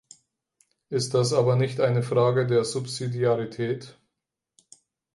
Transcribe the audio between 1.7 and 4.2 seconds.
eine Frage der Subsidiarität?